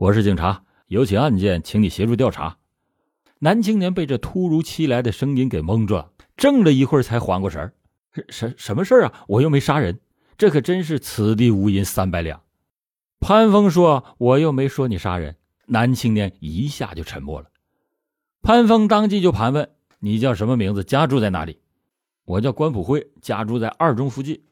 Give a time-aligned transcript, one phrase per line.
[0.00, 2.56] 我是警察，有起案件，请你协助调查。
[3.40, 7.74] 男青年被这突如其来的声音给蒙住了，怔了一会儿才缓过神儿。
[8.30, 9.24] 什什么事儿啊？
[9.28, 10.00] 我又没杀人，
[10.38, 12.40] 这可真是此地无银三百两。
[13.20, 15.36] 潘峰说：“我又没说你杀人。”
[15.68, 17.50] 男青年一下就沉默了。
[18.40, 19.70] 潘峰当即就盘问
[20.00, 20.82] ：“你叫什么名字？
[20.82, 21.60] 家住在哪里
[22.24, 24.44] ？”“我叫关普辉，家住在二中附近。”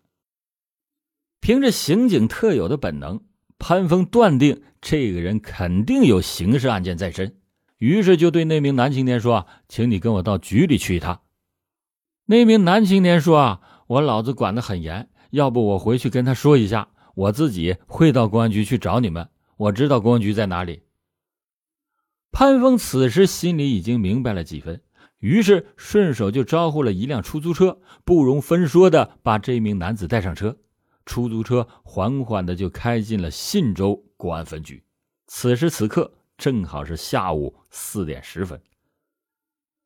[1.41, 3.23] 凭着刑警特有的本能，
[3.59, 7.37] 潘峰断定这个人肯定有刑事案件在身，
[7.79, 11.21] 于是就对那名男青年说：“请你跟我到局里去一趟。”
[12.27, 19.29] 那名男青年说：“啊，我老子管得很严，要不我回去跟他说一下，我自己会到公安局去找你们。
[19.57, 20.83] 我知道公安局在哪里。”
[22.30, 24.83] 潘峰此时心里已经明白了几分，
[25.19, 30.59] 于是顺手就招呼了一辆出租车，不容分说的把这名男子带上车。
[31.09, 34.85] 出租车缓缓的就开进了信州公安分局。
[35.27, 38.61] 此时此刻正好是下午四点十分。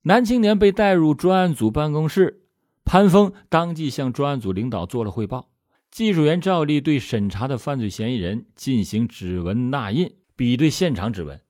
[0.02, 2.42] 男青年被带入专案组办公室，
[2.84, 5.48] 潘峰当即向专案组领导做了汇报。
[5.92, 11.41] 技术员照例对审查的犯罪嫌疑人进行指纹捺印，比对现场指纹。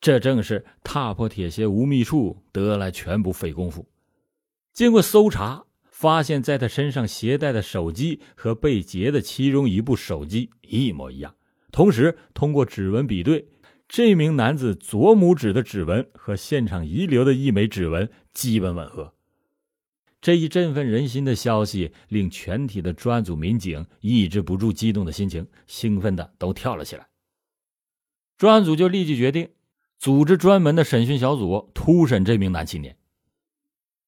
[0.00, 3.88] 这正是踏破铁鞋无觅处，得来全不费工夫。
[4.74, 5.64] 经过搜查，
[5.98, 11.34] 发现在他身上携带的手机和被劫的其中一部手机一模一样。
[11.72, 13.48] 同时，通过指纹比对，
[13.88, 19.12] 这名男子左拇指的指纹和现场遗留的一枚指纹基本吻合。
[20.20, 27.08] 这一振奋人心的消息令全体的专案组民警抑制不住激动的心情，兴奋的都跳了起来。
[28.36, 29.48] 专案组就立即决定。
[29.98, 32.96] 组织专门的审讯小组突审这名男青年。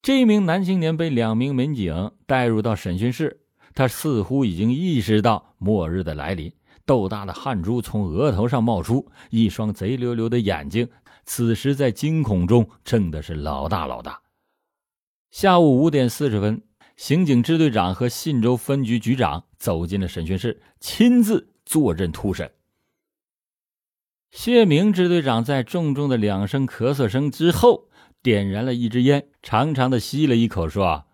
[0.02, 3.40] 这名男青年被两名民警带入到审讯室，
[3.74, 6.50] 他似乎已经意识到末日的来临，
[6.86, 10.88] 豆大的汗珠从额头上冒出，一双贼溜溜的眼睛
[11.26, 14.22] 此时在惊恐中睁的是老大老大。
[15.30, 16.62] 下午五点四十分，
[16.96, 22.50] 刑警支队长和信州分局局长走进了审讯室，亲自坐镇突审。
[24.30, 27.89] 谢明支队长在重重的两声咳嗽声之后，
[28.22, 31.06] 点燃了一支烟，长长的吸了一口，说：“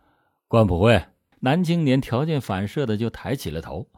[0.49, 1.05] 关普辉。”
[1.41, 3.89] 男青年条件反射的就抬起了头。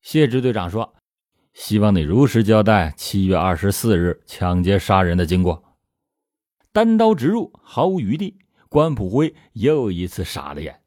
[0.00, 0.94] 谢支队长说
[1.52, 5.76] ：“希望你如实交代七月二十四日抢劫杀人的经过。”
[6.72, 8.38] 单刀直入，毫无余地。
[8.68, 10.80] 关普辉又一次傻了眼。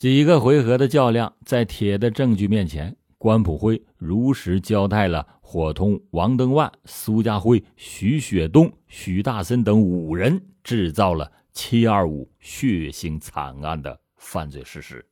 [0.00, 2.96] 几个回合的较量，在铁的证据面前。
[3.18, 15.04] 关普辉如实交代了伙同王登万、苏家辉、徐雪东、许大森等五人制造了“七二五”血腥惨案的犯罪事实。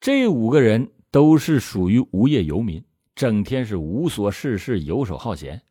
[0.00, 2.82] 这五个人都是属于无业游民，
[3.14, 5.62] 整天是无所事事、游手好闲。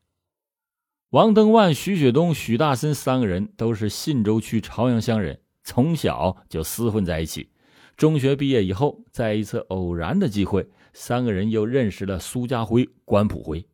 [1.09, 7.49] 王登万、徐雪东、许大森三个人都是信州区朝阳乡人，从小就厮混在一起。
[8.01, 13.67] 中学毕业以后，在一次偶然的机会，三个人又认识了苏家辉、关普辉，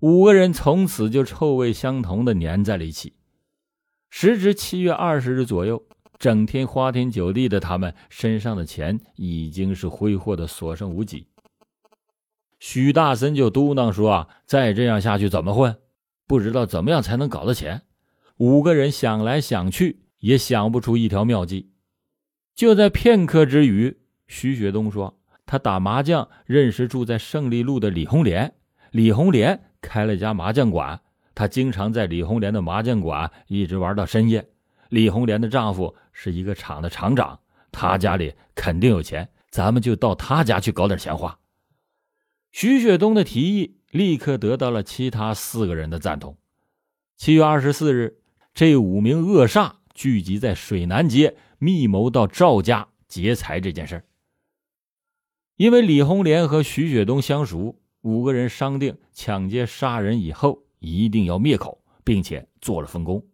[0.00, 3.12] 五个人从此就臭味相同的粘在了一起。
[4.10, 5.80] 时值七月二十日左右，
[6.18, 11.28] 整天花天酒地的他们身上的钱已经是挥霍的所剩无几。
[12.58, 15.76] 许大森就嘟囔说：“啊，再这样下去怎么混？
[16.26, 17.82] 不知道怎么样才能搞到钱。”
[18.38, 21.70] 五个人想来想去，也想不出一条妙计。
[22.56, 23.94] 就在片刻之余，
[24.28, 28.54] 徐雪东说：“他打麻将认识住在胜利路的李红莲，
[28.92, 30.98] 李红莲开了家麻将馆，
[31.34, 34.48] 他经常在李红莲的麻将馆一直玩到深夜。
[34.88, 37.38] 李红莲的丈夫是一个厂的厂长，
[37.70, 41.38] 他家里肯定有钱，咱们就到他家去搞点钱花。”
[42.52, 46.38] 徐雪东的提议立刻得到了其他四个人的赞同。
[47.18, 48.16] 七月二十四日，
[48.54, 51.36] 这五名恶煞聚集在水南街。
[51.58, 54.04] 密谋到赵家劫财这件事
[55.56, 63.24] 因为李红莲和徐雪东相熟，五个人商定抢劫杀人以后一定要灭口，并且做了分工。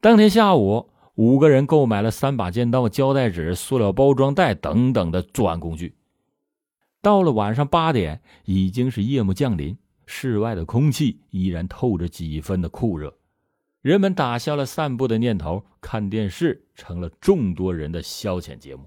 [0.00, 5.96] 当天下午，五个人购买了三把尖刀、胶带纸、塑料包装袋等等的作案工具。
[7.02, 9.76] 到了晚上八点，已经是夜幕降临，
[10.06, 13.17] 室外的空气依然透着几分的酷热。
[13.88, 18.84] 人们打消了散步的念头，看电视成了众多人的消遣节目。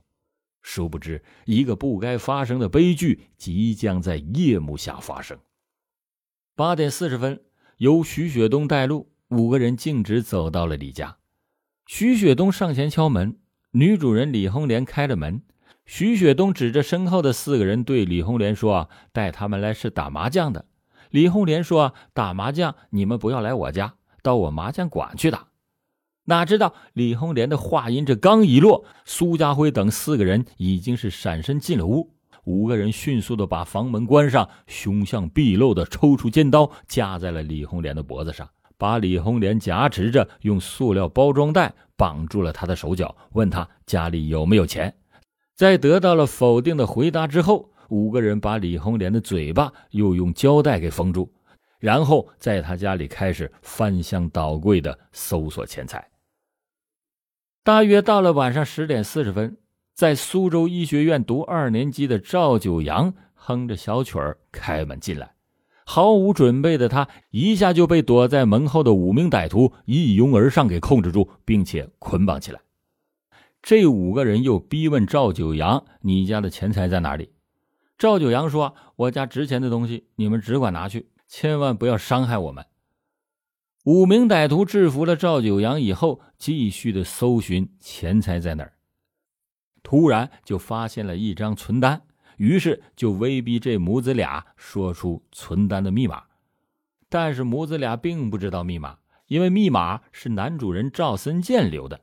[0.62, 5.40] 殊不知，一个不该发生的悲剧即将在夜幕下发生。
[6.56, 7.42] 八点四十分，
[7.78, 11.18] 由徐雪东带路，五个人径直走到了李家。
[11.88, 13.40] 徐雪东上前敲门，
[13.72, 15.42] 女主人李红莲开了门。
[15.88, 20.68] 徐雪东指着身后的四个人对李红莲说：“带他们来是打麻将的。”
[21.10, 25.48] 李红莲说：“打麻将，你们不要来我家，到我麻将馆去打。”
[26.26, 32.12] 哪知道李红莲的话音这刚一落，苏家辉等四个人已经是闪身进了屋。
[32.46, 38.48] 五个人迅速的把房门关上，凶相毕露的抽出尖刀架在了李红莲的脖子上，
[38.78, 44.94] 把李红莲夹持着，用塑料包装袋绑住了他的手脚，问他家里有没有钱。
[45.56, 51.32] 在得到了否定的回答之后，五个人把李红莲的嘴巴又用胶带给封住，
[51.82, 56.08] 然后在他家里开始翻箱倒柜的搜索钱财。
[57.62, 59.58] 大约到了晚上十点四十分。
[59.94, 65.36] 在苏州医学院读二年级的赵九阳哼着小曲儿开门进来，
[65.86, 72.62] 毫无准备的他一下就被躲在门后的五名歹徒一拥而上给控制住，并且捆绑起来。
[73.62, 77.34] 这五个人又逼问赵九阳：“你家的钱财在哪里？”
[78.00, 82.66] 赵九阳说：“我家值钱的东西，你们只管拿去，千万不要伤害我们。”
[83.86, 88.74] 五名歹徒制服了赵九阳以后，继续的搜寻钱财在哪儿。
[89.82, 92.02] 突然就发现了一张存单，
[92.36, 96.22] 于是就威逼这母子俩说出存单的密码。
[97.08, 98.98] 但是母子俩并不知道密码，
[99.28, 102.02] 因为密码是男主人赵森健留的。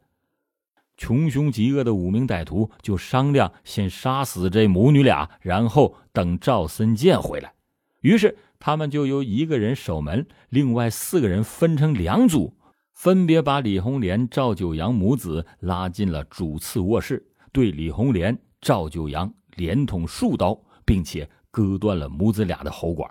[0.96, 7.52] 穷凶极恶的五名歹徒就商量先杀死这母女俩，然后等赵森健回来。
[8.00, 12.56] 于是他们就由一个人守门，另外四个人分成两组，
[12.92, 17.24] 分别把李红莲、赵九阳母子拉进了主次卧室。
[17.52, 23.10] 对李红莲、赵九阳连捅数刀，并且割断了母子俩的喉管。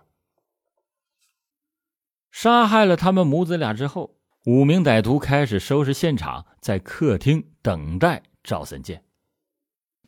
[2.31, 4.15] 杀害了他们母子俩之后，
[4.45, 9.03] 五名歹徒开始收拾现场，在客厅等待赵森健。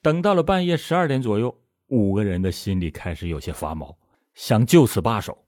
[0.01, 3.97] 等到了半夜十二点左右，五个人的心里开始有些发毛，
[4.39, 5.43] 想就此罢手。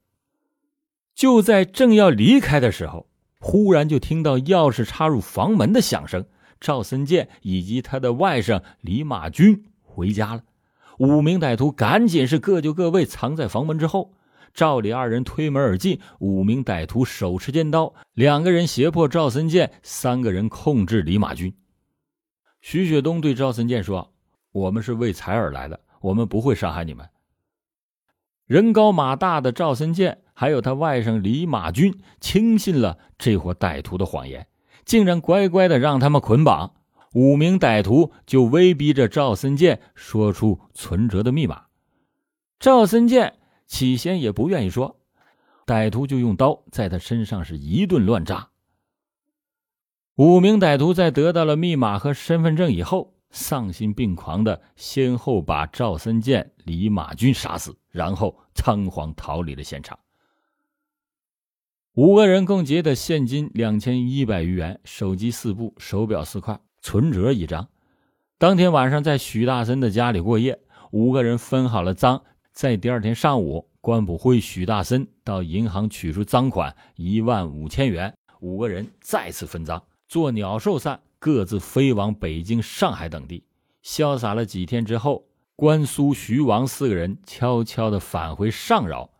[1.15, 3.07] 就在正要离开的时候，
[3.39, 6.25] 忽然就听到钥匙插入房门的响声。
[6.59, 10.43] 赵森健以及他的外甥李马军回家了，
[10.99, 14.13] 五名歹徒赶紧是各就各位，藏在房门之后。
[14.53, 21.55] 赵李二人推门而进，五名歹徒手持尖刀，两个人胁迫赵森健，三个人控制李马军。
[22.59, 24.13] 徐雪东对赵森健说
[24.51, 27.07] ：“我们是为财而来的，我们不会伤害你们。”
[28.51, 34.45] 人高马大的赵森健还有他外甥李马军轻信了这伙歹徒的谎言。
[34.83, 36.73] 竟然乖乖的让他们捆绑，
[37.13, 41.67] 五名歹徒就威逼着赵森健说出存折的密码。
[42.59, 43.35] 赵森健
[43.67, 44.99] 起先也不愿意说，
[45.65, 48.49] 歹徒就用刀在他身上是一顿乱扎。
[50.17, 59.97] 五名歹徒在得到了密码和身份证以后，丧心病狂的先后把赵森健、李马军杀死，然后仓皇逃离了现场。
[61.93, 67.67] 五个人共劫得现金两千一百余元，手机四部，手表四块，存折一张。
[68.37, 70.59] 当天晚上在许大森的家里过夜，
[70.91, 72.23] 五个人分好了赃。
[72.53, 83.43] 在第二天上午，关普辉、许大森到银行取出赃款一万五千元，五个人再次分赃，做鸟兽散，各自飞往北京、上海等地，
[83.83, 89.11] 潇洒了几天之后，关苏、徐王四个人悄悄地返回上饶。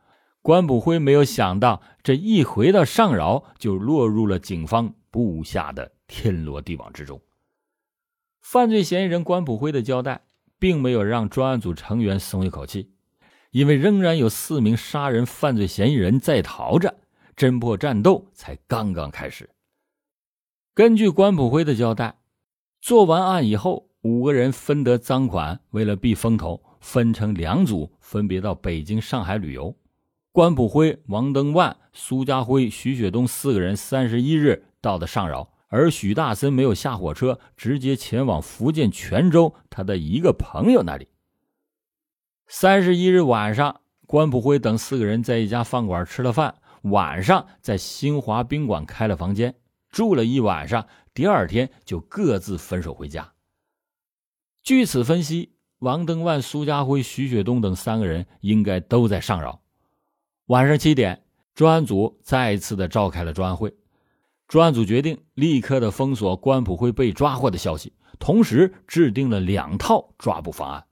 [0.42, 7.22] 关普辉没有想到，这一回到上饶，就落入了警方布下的天罗地网之中。
[8.40, 10.24] 犯罪嫌疑人关普辉的交代，
[10.58, 12.90] 并没有让专案组成员松一口气，
[13.52, 16.96] 因为仍然有四名杀人犯罪嫌疑人在逃着，
[17.38, 19.48] 侦破战斗才刚刚开始。
[20.74, 22.16] 根据关普辉的交代，
[22.80, 29.76] 做完案以后，五个人分得赃款，为了避风头，分成两组，分别到北京、上海旅游。
[30.32, 41.10] 关普辉、王登万、苏家辉、徐雪东四个人三十一日到的上饶，而许大森没有下火车，直接前往福建泉州他的一个朋友那里。
[42.48, 49.54] 三十一日晚上，关普辉等四个人在一家饭馆吃了饭，晚上在新华宾馆开了房间，
[49.92, 53.34] 住了一晚上，第二天就各自分手回家。
[54.64, 59.62] 据此分析，王登万、苏家辉、徐雪东等三个人应该都在上饶。
[60.46, 63.76] 晚上七点，专案组再次的召开了专案会。
[64.48, 70.86] 专案组决定立刻的封锁关普辉被抓获的消息，同时制定了两套抓捕方案。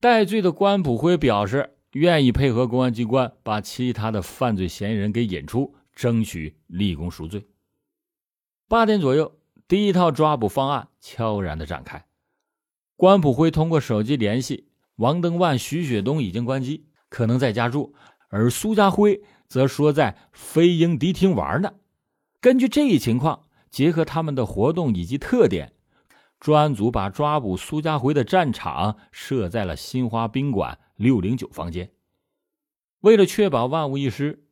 [0.00, 7.46] 戴罪的关普辉表示愿意配合公安机关把其他的犯罪嫌疑人给引出，争取立功赎罪。
[8.66, 9.36] 八点左右，
[9.68, 12.06] 第一套抓捕方案悄然的展开。
[12.96, 17.94] 关普辉通过手机联系王登万、徐雪东已经关机，可能在家住，
[18.28, 21.74] 而苏家辉则说在飞鹰迪厅玩呢。
[22.40, 25.72] 根据这一情况，结合他们的活动以及特点，
[26.40, 31.90] 专案组把抓捕苏家辉的战场设在了新华宾馆六零九房间。
[33.00, 34.43] 为了确保万无一失，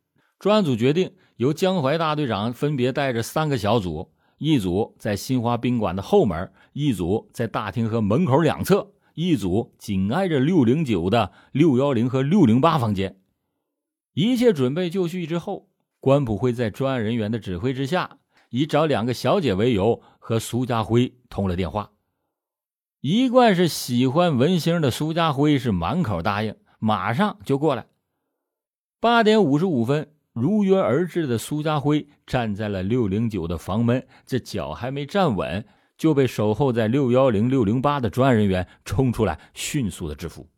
[0.42, 13.20] 专案组决定由江淮大队长分别带着三个小组，一组在新华宾馆的后门，一组在大厅和门口两侧，一组紧挨着六零九的六幺零和六零八房间。
[14.14, 15.68] 一切准备就绪之后，
[16.00, 18.18] 关普辉在专案人员的指挥之下，
[18.50, 21.92] 以找两个小姐为由和苏家辉通了电话。
[23.00, 27.86] 一贯是喜欢文星的苏家辉是满口答应，马上就过来。
[28.98, 35.64] 八点五十五分，如约而至的苏家辉站在了六零九的房门，这脚还没站稳，
[35.98, 40.48] 就被守候在六幺零、六零八的专案人员冲出来，迅速的制服。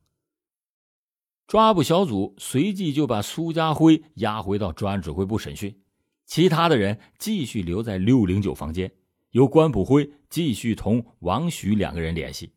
[1.47, 5.77] 抓捕小组随即就把苏家辉押回到专案指挥部审讯，
[6.25, 8.91] 其他的人继续留在六零九房间，
[9.33, 12.55] 由关普辉继续同王许两个人联系，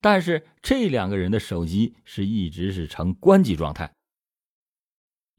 [0.00, 3.92] 但是这两个人的手机是一直是呈关机状态。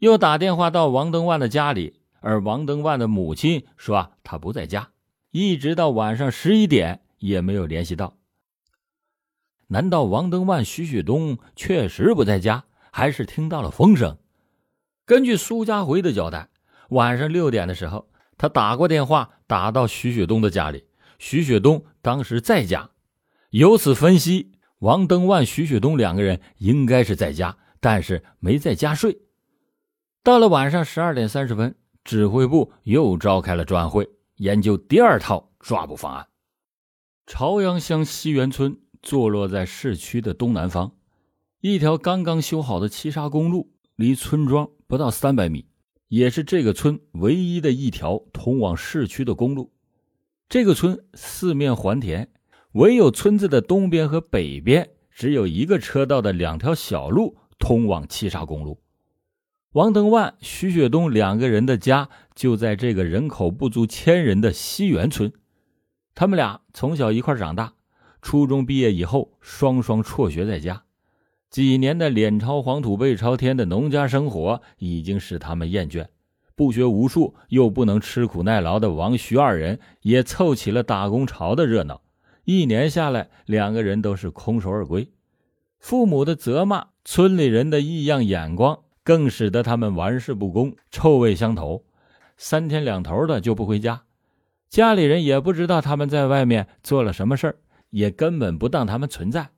[0.01, 4.89] 又打电话到王登万的家里，而王登万的母亲说他不在家，
[5.29, 8.17] 一直到晚上十一点也没有联系到。
[9.67, 14.17] 难道王登万、徐雪东确实不在家，还是听到了风声？
[15.05, 16.49] 根据苏家辉的交代，
[16.89, 20.85] 晚上六点的时候，他打过电话打到徐雪东的家里，
[21.19, 22.89] 徐雪东当时在家。
[23.51, 29.19] 由此分析，王登万、徐雪东两个人应该是在家，但是没在家睡。
[30.23, 31.73] 到了晚上十二点三十分，
[32.03, 36.27] 指挥部又召开了专案会，研究第二套抓捕方案。
[37.25, 40.91] 朝阳乡西园村坐落在市区的东南方，
[41.61, 45.65] 一条刚刚修好的七沙公路离村庄不到三百米，
[46.07, 49.73] 也是这个村唯一的一条通往市区的公路。
[50.47, 52.29] 这个村四面环田，
[52.73, 58.79] 唯有村子的东边和北边只有一个车道的两条小路通往七沙公路。
[59.73, 65.31] 王登万、徐雪东两个人的家就在这个人口不足千人的西园村。
[66.13, 67.71] 他们俩从小一块长大，
[68.21, 70.83] 初中毕业以后，双双辍学在家。
[71.49, 76.07] 几年的脸朝黄土背朝天的农家生活已经使他们厌倦。
[76.53, 82.01] 不学无术又不能吃苦耐劳的王徐二人也凑起了打工潮的热闹。
[82.43, 85.09] 一年下来，两个人都是空手而归。
[85.79, 88.79] 父母的责骂，村里人的异样眼光。
[89.03, 91.83] 更使得他们玩世不恭，臭味相投，
[92.37, 94.03] 三天两头的就不回家，
[94.69, 97.55] 家里人也不知道他们在外面做了什么事儿，
[97.89, 99.49] 也根本不当他们存在。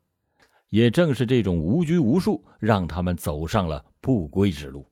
[0.70, 4.88] 也正是这种无拘无束，让他们走上了不归之路。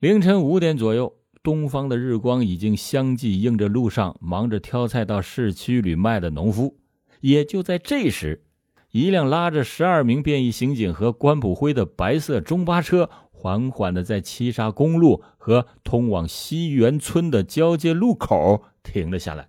[0.00, 6.76] 凌晨五点左右，东方的日光已经相继映着路上忙着挑菜到市区里卖的农夫。
[7.20, 8.44] 也就在这时。
[8.90, 19.48] 一辆拉着十二名便衣刑警和关普辉的白色中巴车，缓缓的在七沙公路和通往西园村的交界路口停了下来。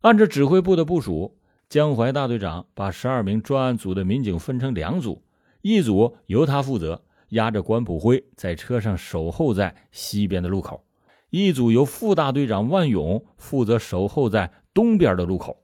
[0.00, 1.38] 按照指挥部的部署，
[1.68, 5.22] 江淮大队长把十二名专案组的民警分成两组，
[5.62, 10.84] 一组由他负责，押着关普辉在车上守候在西边的路口；
[11.30, 15.62] 一组由副大队长万勇负责守候在东边的路口。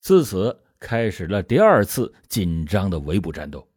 [0.00, 0.60] 自此。
[0.80, 3.68] 开始了第二次紧张的围捕战斗，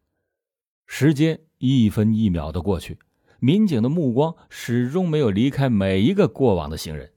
[0.86, 2.96] 时间一分一秒的过去，
[3.40, 7.10] 民警的目光始终没有离开每一个过往的行人。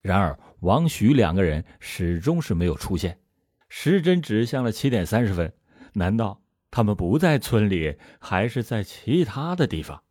[0.00, 3.18] 然而，王徐两个人始终是没有出现。
[3.68, 5.52] 时针指向了七点三十分，
[5.92, 10.02] 难道他们不在村里，还是在其他的地方？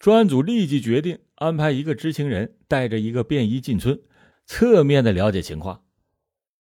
[0.00, 4.00] 专案组立即决定安排一个知情人带着一个便衣进村，
[4.44, 5.84] 侧面的了解情况。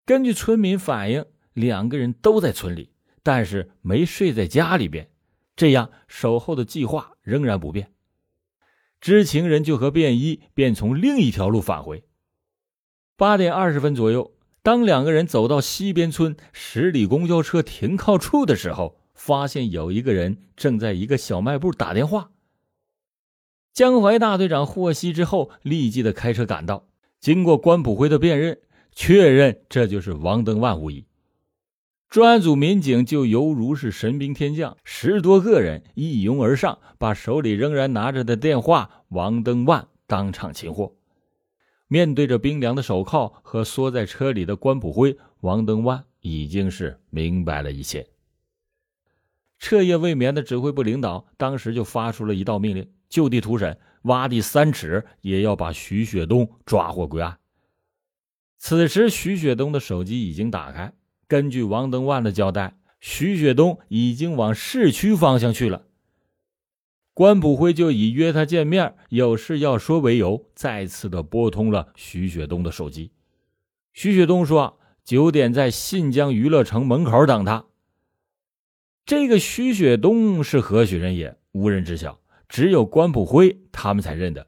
[0.07, 1.27] 根据村民反映。
[1.53, 2.91] 两个人都在村里，
[3.23, 5.09] 但是没睡在家里边，
[5.55, 7.93] 这样守候的计划仍然不变。
[9.01, 12.05] 知情人就和便衣便从另一条路返回。
[13.17, 14.33] 八点二十分左右，
[14.63, 22.31] 当两个人走到西边村十里公交车停靠处的时候，发现有一个人正在一个小卖部打电话。
[23.73, 26.89] 江淮大队长获悉之后，立即的开车赶到，
[27.21, 28.61] 经过关普辉的辨认，
[28.93, 31.07] 确认这就是王登万无疑。
[32.13, 40.95] 专案组民警就犹如是神兵天将，十多个人一拥而上，把手里仍然拿着的电话王登万当场擒获。
[41.89, 48.07] 面对着冰凉的手铐和缩在车里的关普辉，王登万已经是明白了一切。
[49.59, 57.39] 彻夜未眠的指挥部领导当时就发出了一道命令：就地突审，挖地三尺，也要把徐雪东抓获归案。
[58.59, 60.93] 此时，徐雪东的手机已经打开，
[61.33, 65.87] 根据王登万的交代，徐雪东已经往市区方向去了。
[67.15, 73.13] 关普辉就以约他见面、有事要说为由，再次的拨通了徐雪东的手机。
[73.95, 77.65] 徐雪东说：“九点在信江娱乐城门口等他。”
[79.07, 84.47] 这个徐雪东是何许人也，无人知晓，只有关普辉他们才认得。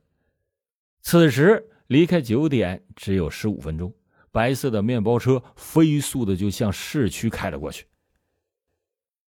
[1.00, 3.94] 此时离开九点只有十五分钟，
[4.34, 7.86] 白色的面包车飞速的就向市区开了过去。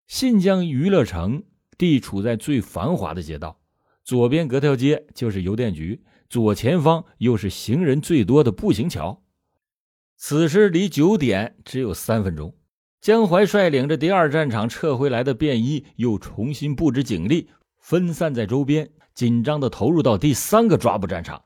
[0.07, 1.43] 信江娱乐城。
[1.79, 3.59] 地处在最繁华的街道，
[4.05, 9.23] 左边隔条街就是邮电局，左前方又是行人最多的步行桥。
[10.19, 12.55] 此时离九点只有三分钟，
[13.01, 21.45] 江淮率领着第二战场撤回来的便衣又重新布置警力，分散在周边，紧张的投入到第三个抓捕战场。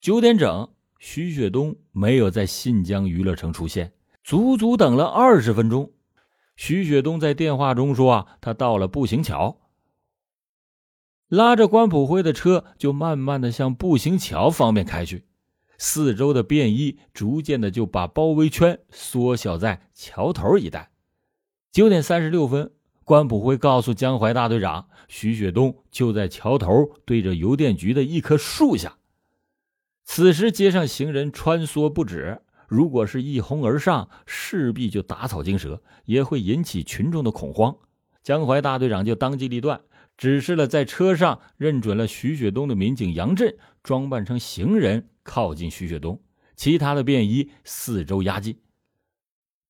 [0.00, 0.68] 九点整，
[1.04, 3.92] 徐雪东没有在信江娱乐城出现，
[4.22, 5.90] 足足等了二十分钟。
[6.54, 9.58] 徐雪东在电话中说：“啊，他到了步行桥，
[11.26, 15.24] 拉着关普辉的车就慢慢的向步行桥方面开去。
[15.76, 20.92] 四周的便衣逐渐的就把包围圈缩小在桥头一带。
[21.72, 22.70] 九点三十六分，
[23.02, 28.98] 关普辉告诉江淮大队长，徐雪东就在桥头对着邮电局的一棵树下。
[30.04, 37.76] 此时街上行人穿梭不止。”如果是一哄而上，势必就打草惊蛇，也会引起群众的恐慌。
[38.22, 39.82] 江淮大队长就当机立断，
[40.16, 46.18] 指示了在车上认准了徐雪东的民警杨震，装扮成行人靠近徐雪东，
[46.56, 48.56] 其他的便衣四周压境。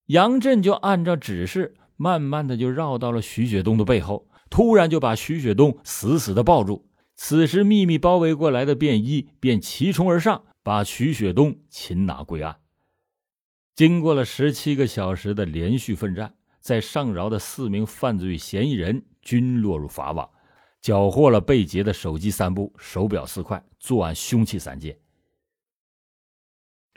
[0.06, 6.88] 杨震就按照指示，慢慢的就绕到了徐雪东的背后，突然就把徐雪东死死的抱住。
[7.24, 12.58] 此时秘密包围过来的便衣便齐冲而上，把徐雪东擒拿归案。
[13.76, 20.28] 经过了十七个小时的连续奋战，在上饶的四名犯罪嫌疑人均落入法网，
[20.80, 24.98] 缴获了被劫的手机三部、手表四块、作案凶器三件。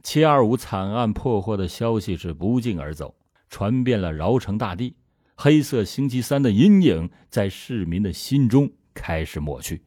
[0.02, 3.16] 七二五惨案破获的消息是不胫而走，
[3.48, 4.96] 传遍了饶城大地。
[5.36, 9.84] 黑色星期三的阴影在市民的心中开始抹去。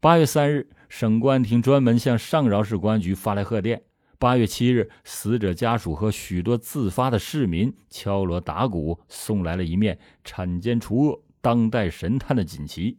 [0.00, 3.82] 八月三日，省公安厅专门向上饶市公安局发来贺电。
[4.16, 12.96] 八月七日，死者家属和许多自发的市民敲锣打鼓，送来了一面铲奸除恶、当代神探的锦旗。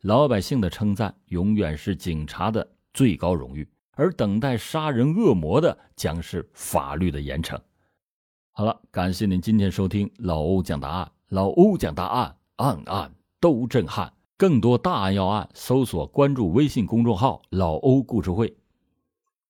[0.00, 7.58] 老百姓的称赞永远是警察的最高荣誉，而等待杀人恶魔的将是法律的严惩。
[8.52, 14.10] 好了，感谢您今天收听老欧讲答案，老欧讲答案，案案都震撼。
[14.40, 18.56] 更多大案要案，搜索关注微信公众号“老欧故事会”。